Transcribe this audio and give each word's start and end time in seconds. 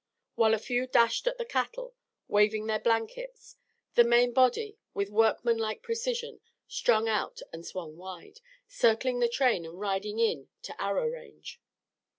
While 0.33 0.55
a 0.55 0.57
few 0.57 0.87
dashed 0.87 1.27
at 1.27 1.37
the 1.37 1.45
cattle, 1.45 1.93
waving 2.27 2.65
their 2.65 2.79
blankets, 2.79 3.57
the 3.93 4.03
main 4.03 4.33
body, 4.33 4.79
with 4.95 5.11
workman 5.11 5.57
like 5.59 5.83
precision, 5.83 6.39
strung 6.67 7.07
out 7.07 7.39
and 7.53 7.63
swung 7.63 7.97
wide, 7.97 8.39
circling 8.67 9.19
the 9.19 9.29
train 9.29 9.63
and 9.63 9.79
riding 9.79 10.17
in 10.17 10.49
to 10.63 10.81
arrow 10.81 11.07
range. 11.07 11.61